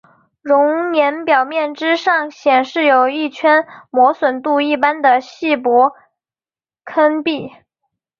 [0.41, 5.93] 熔岩表面之上显示有一圈磨损度一般的细薄
[6.83, 7.51] 坑壁。